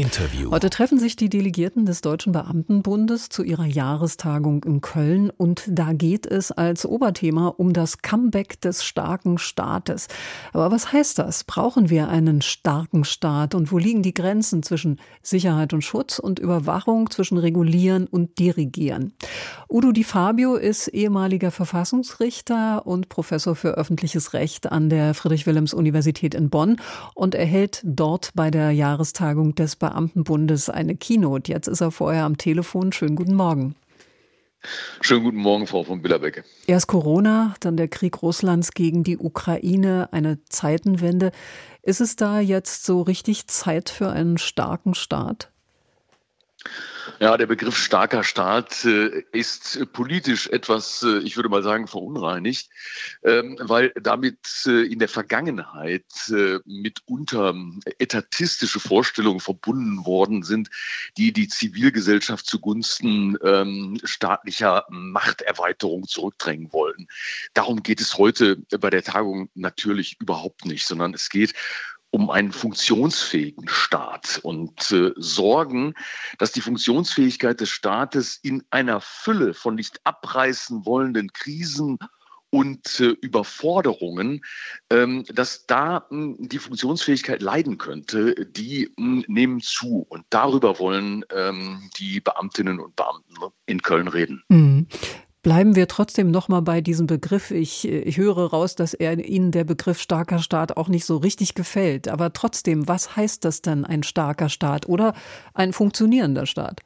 [0.00, 0.50] Interview.
[0.50, 5.92] Heute treffen sich die Delegierten des Deutschen Beamtenbundes zu ihrer Jahrestagung in Köln und da
[5.92, 10.08] geht es als Oberthema um das Comeback des starken Staates.
[10.54, 11.44] Aber was heißt das?
[11.44, 16.38] Brauchen wir einen starken Staat und wo liegen die Grenzen zwischen Sicherheit und Schutz und
[16.38, 19.12] Überwachung, zwischen Regulieren und Dirigieren?
[19.68, 26.48] Udo Di Fabio ist ehemaliger Verfassungsrichter und Professor für öffentliches Recht an der Friedrich-Wilhelms-Universität in
[26.48, 26.76] Bonn
[27.14, 29.89] und erhält dort bei der Jahrestagung des Beamtenbundes
[30.68, 31.52] eine Keynote.
[31.52, 32.92] Jetzt ist er vorher am Telefon.
[32.92, 33.74] Schönen guten Morgen.
[35.00, 36.44] Schönen guten Morgen, Frau von Billerbeck.
[36.66, 41.32] Erst Corona, dann der Krieg Russlands gegen die Ukraine, eine Zeitenwende.
[41.82, 45.50] Ist es da jetzt so richtig Zeit für einen starken Staat?
[47.18, 52.68] Ja, der Begriff starker Staat äh, ist politisch etwas, äh, ich würde mal sagen, verunreinigt,
[53.22, 56.04] ähm, weil damit äh, in der Vergangenheit
[56.64, 57.54] mitunter
[57.98, 60.70] etatistische Vorstellungen verbunden worden sind,
[61.16, 67.08] die die Zivilgesellschaft zugunsten ähm, staatlicher Machterweiterung zurückdrängen wollten.
[67.54, 71.54] Darum geht es heute bei der Tagung natürlich überhaupt nicht, sondern es geht
[72.10, 75.94] um einen funktionsfähigen Staat und äh, sorgen,
[76.38, 81.98] dass die Funktionsfähigkeit des Staates in einer Fülle von nicht abreißen wollenden Krisen
[82.50, 84.42] und äh, Überforderungen,
[84.90, 90.04] ähm, dass da mh, hm, die Funktionsfähigkeit leiden könnte, die mh, hm, nehmen zu.
[90.08, 93.34] Und darüber wollen ähm, die Beamtinnen und Beamten
[93.66, 94.42] in Köln reden.
[94.48, 94.88] Mhm.
[95.42, 97.50] Bleiben wir trotzdem noch mal bei diesem Begriff.
[97.50, 101.54] Ich, ich höre raus, dass er Ihnen der Begriff starker Staat auch nicht so richtig
[101.54, 102.08] gefällt.
[102.08, 105.14] Aber trotzdem, was heißt das dann ein starker Staat oder
[105.54, 106.82] ein funktionierender Staat?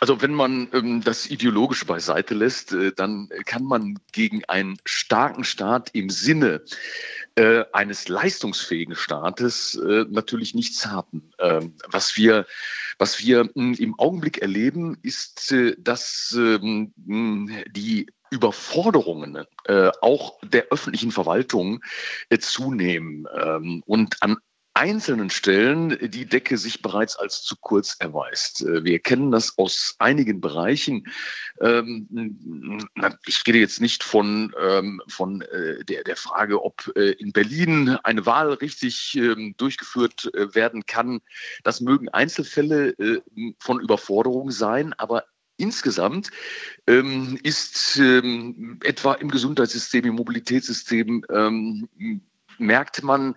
[0.00, 5.44] Also wenn man ähm, das ideologisch beiseite lässt, äh, dann kann man gegen einen starken
[5.44, 6.60] Staat im Sinne
[7.36, 11.30] äh, eines leistungsfähigen Staates äh, natürlich nichts haben.
[11.38, 12.46] Ähm, was wir
[12.98, 16.92] was wir hm, im Augenblick erleben, ist, äh, dass ähm,
[17.70, 21.82] die Überforderungen äh, auch der öffentlichen Verwaltung
[22.30, 24.36] äh, zunehmen ähm, und an
[24.84, 28.60] einzelnen Stellen die Decke sich bereits als zu kurz erweist.
[28.60, 31.06] Äh, wir kennen das aus einigen Bereichen.
[31.58, 32.86] Ähm,
[33.26, 37.96] ich rede jetzt nicht von, ähm, von äh, der, der Frage, ob äh, in Berlin
[38.02, 41.20] eine Wahl richtig ähm, durchgeführt werden kann.
[41.62, 42.94] Das mögen Einzelfälle
[43.58, 45.24] von Überforderung sein, aber
[45.56, 46.30] Insgesamt
[46.88, 51.88] ähm, ist ähm, etwa im Gesundheitssystem, im Mobilitätssystem ähm,
[52.58, 53.36] merkt man,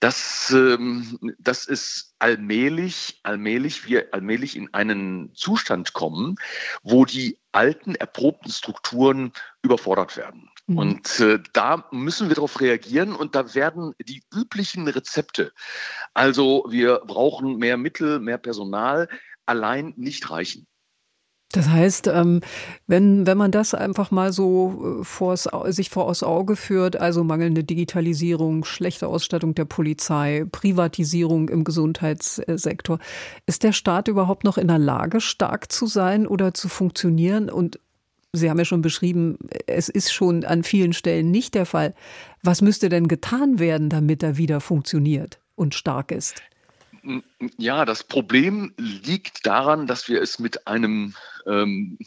[0.00, 6.36] dass, ähm, dass es allmählich, allmählich, wir allmählich in einen Zustand kommen,
[6.82, 9.32] wo die alten, erprobten Strukturen
[9.62, 10.50] überfordert werden.
[10.66, 10.78] Mhm.
[10.78, 15.52] Und äh, da müssen wir darauf reagieren und da werden die üblichen Rezepte,
[16.14, 19.08] also wir brauchen mehr Mittel, mehr Personal,
[19.46, 20.66] allein nicht reichen.
[21.54, 22.40] Das heißt, ähm,
[22.88, 27.22] wenn, wenn man das einfach mal so äh, vors, sich vor aus Auge führt, also
[27.22, 32.98] mangelnde Digitalisierung, schlechte Ausstattung der Polizei, Privatisierung im Gesundheitssektor,
[33.46, 37.48] ist der Staat überhaupt noch in der Lage, stark zu sein oder zu funktionieren?
[37.48, 37.78] Und
[38.32, 39.38] Sie haben ja schon beschrieben,
[39.68, 41.94] es ist schon an vielen Stellen nicht der Fall.
[42.42, 46.42] Was müsste denn getan werden, damit er wieder funktioniert und stark ist?
[47.58, 51.14] Ja, das Problem liegt daran, dass wir es mit einem
[51.46, 51.98] ähm,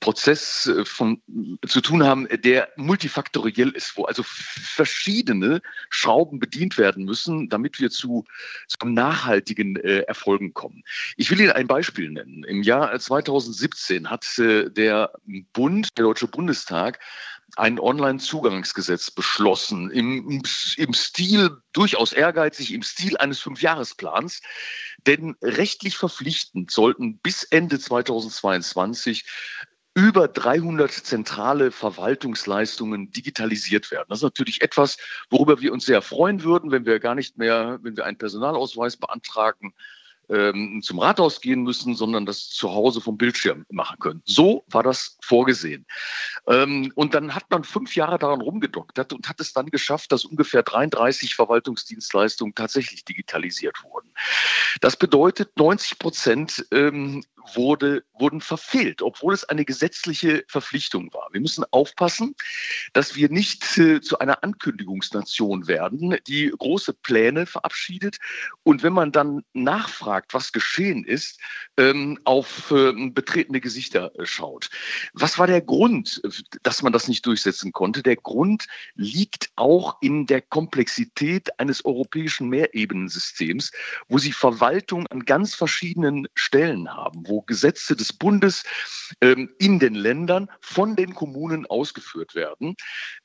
[0.00, 1.22] Prozess äh, von,
[1.66, 7.90] zu tun haben, der multifaktoriell ist, wo also verschiedene Schrauben bedient werden müssen, damit wir
[7.90, 8.24] zu,
[8.66, 10.82] zu nachhaltigen äh, Erfolgen kommen.
[11.16, 12.44] Ich will Ihnen ein Beispiel nennen.
[12.44, 15.12] Im Jahr 2017 hat äh, der
[15.52, 16.98] Bund, der Deutsche Bundestag,
[17.56, 20.42] ein Online-Zugangsgesetz beschlossen, im,
[20.76, 24.42] im Stil durchaus ehrgeizig, im Stil eines Fünfjahresplans.
[25.06, 29.24] Denn rechtlich verpflichtend sollten bis Ende 2022
[29.94, 34.06] über 300 zentrale Verwaltungsleistungen digitalisiert werden.
[34.08, 34.98] Das ist natürlich etwas,
[35.30, 38.96] worüber wir uns sehr freuen würden, wenn wir gar nicht mehr, wenn wir einen Personalausweis
[38.96, 39.74] beantragen,
[40.30, 44.22] ähm, zum Rathaus gehen müssen, sondern das zu Hause vom Bildschirm machen können.
[44.24, 45.86] So war das vorgesehen.
[46.46, 50.24] Ähm, und dann hat man fünf Jahre daran rumgedoktert und hat es dann geschafft, dass
[50.24, 54.10] ungefähr 33 Verwaltungsdienstleistungen tatsächlich digitalisiert wurden.
[54.80, 57.24] Das bedeutet, 90 Prozent ähm,
[57.54, 61.28] wurde, wurden verfehlt, obwohl es eine gesetzliche Verpflichtung war.
[61.32, 62.34] Wir müssen aufpassen,
[62.92, 68.18] dass wir nicht äh, zu einer Ankündigungsnation werden, die große Pläne verabschiedet
[68.62, 71.40] und wenn man dann nachfragt, was geschehen ist,
[71.76, 74.70] ähm, auf äh, betretene Gesichter äh, schaut.
[75.14, 76.20] Was war der Grund,
[76.62, 78.02] dass man das nicht durchsetzen konnte?
[78.02, 83.72] Der Grund liegt auch in der Komplexität eines europäischen Mehrebenensystems,
[84.08, 88.64] wo sie Verwaltung an ganz verschiedenen Stellen haben, wo Gesetze des Bundes
[89.20, 92.76] ähm, in den Ländern von den Kommunen ausgeführt werden.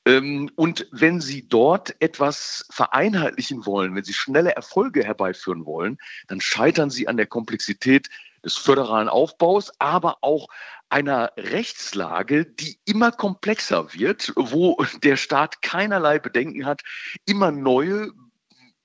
[0.04, 5.98] Ähm, und wenn Sie dort etwas vereinheitlichen wollen, wenn Sie schnelle Erfolge herbeiführen wollen,
[6.28, 8.08] dann scheitern Sie an der Komplexität
[8.44, 10.48] des föderalen Aufbaus, aber auch
[10.88, 16.82] einer Rechtslage, die immer komplexer wird, wo der Staat keinerlei Bedenken hat,
[17.26, 18.12] immer neue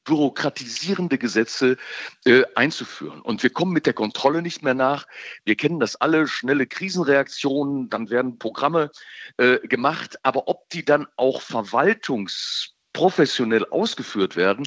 [0.03, 1.77] bürokratisierende Gesetze
[2.25, 3.21] äh, einzuführen.
[3.21, 5.05] Und wir kommen mit der Kontrolle nicht mehr nach.
[5.45, 8.89] Wir kennen das alle, schnelle Krisenreaktionen, dann werden Programme
[9.37, 14.65] äh, gemacht, aber ob die dann auch verwaltungsprofessionell ausgeführt werden,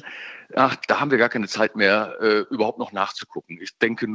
[0.53, 3.59] ach, da haben wir gar keine Zeit mehr, äh, überhaupt noch nachzugucken.
[3.61, 4.07] Ich denke,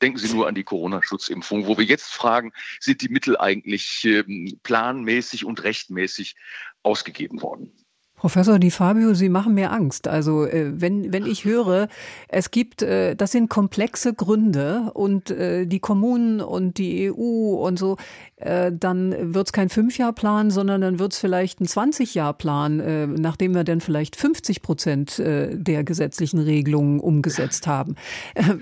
[0.00, 4.58] denken Sie nur an die Corona-Schutzimpfung, wo wir jetzt fragen, sind die Mittel eigentlich ähm,
[4.62, 6.36] planmäßig und rechtmäßig
[6.82, 7.72] ausgegeben worden?
[8.18, 10.08] Professor Di Fabio, Sie machen mir Angst.
[10.08, 11.88] Also äh, wenn, wenn ich höre,
[12.26, 17.78] es gibt, äh, das sind komplexe Gründe und äh, die Kommunen und die EU und
[17.78, 17.96] so,
[18.40, 23.80] dann wird es kein Fünfjahrplan, sondern dann wird es vielleicht ein 20-Jahr-Plan, nachdem wir dann
[23.80, 27.96] vielleicht 50 Prozent der gesetzlichen Regelungen umgesetzt haben.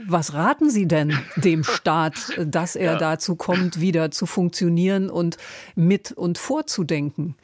[0.08, 2.98] Was raten Sie denn dem Staat, dass er ja.
[2.98, 5.36] dazu kommt, wieder zu funktionieren und
[5.74, 7.34] mit und vorzudenken?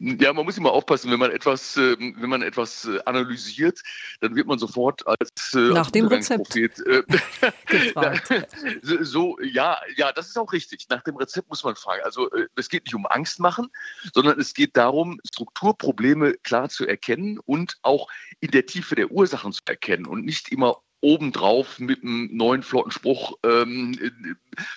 [0.00, 3.80] Ja, man muss immer aufpassen, wenn man etwas, äh, wenn man etwas äh, analysiert,
[4.20, 6.68] dann wird man sofort als äh, nach dem Rezept äh,
[9.02, 10.86] so, ja, ja, das ist auch richtig.
[10.88, 12.02] Nach dem Rezept muss man fragen.
[12.04, 13.68] Also es geht nicht um Angst machen,
[14.12, 18.08] sondern es geht darum, Strukturprobleme klar zu erkennen und auch
[18.40, 22.92] in der Tiefe der Ursachen zu erkennen und nicht immer obendrauf mit einem neuen flotten
[22.92, 23.98] Spruch ähm,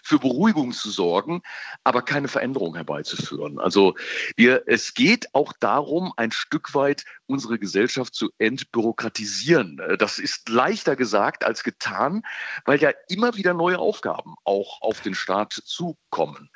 [0.04, 1.42] für Beruhigung zu sorgen,
[1.84, 3.60] aber keine Veränderung herbeizuführen.
[3.60, 3.96] Also
[4.36, 9.82] wir, es geht auch darum, ein Stück weit unsere Gesellschaft zu entbürokratisieren.
[10.00, 12.24] Das ist leichter gesagt als getan,
[12.66, 16.50] weil ja immer wieder neue Aufgaben auch auf den Staat zukommen.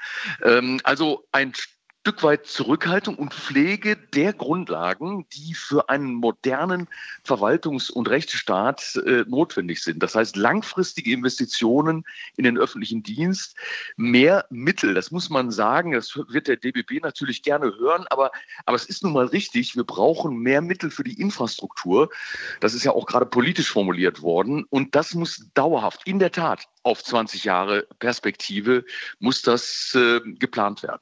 [0.43, 1.53] Ähm, also ein
[2.01, 6.87] Stück weit Zurückhaltung und Pflege der Grundlagen, die für einen modernen
[7.25, 10.01] Verwaltungs- und Rechtsstaat äh, notwendig sind.
[10.01, 12.05] Das heißt, langfristige Investitionen
[12.37, 13.57] in den öffentlichen Dienst,
[13.97, 18.31] mehr Mittel, das muss man sagen, das wird der DBB natürlich gerne hören, aber,
[18.65, 22.09] aber es ist nun mal richtig, wir brauchen mehr Mittel für die Infrastruktur.
[22.61, 26.65] Das ist ja auch gerade politisch formuliert worden und das muss dauerhaft, in der Tat,
[26.83, 28.85] auf 20 Jahre Perspektive
[29.19, 31.01] muss das äh, geplant werden.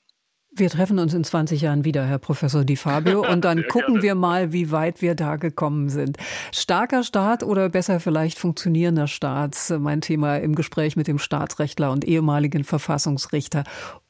[0.58, 4.04] Wir treffen uns in 20 Jahren wieder, Herr Professor Di Fabio, und dann gucken gerne.
[4.04, 6.18] wir mal, wie weit wir da gekommen sind.
[6.52, 9.56] Starker Staat oder besser vielleicht funktionierender Staat?
[9.80, 13.66] Mein Thema im Gespräch mit dem Staatsrechtler und ehemaligen Verfassungsrichter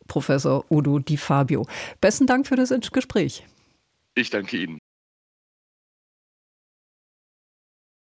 [0.07, 1.67] Professor Udo Di Fabio.
[1.99, 3.45] Besten Dank für das Gespräch.
[4.15, 4.79] Ich danke Ihnen.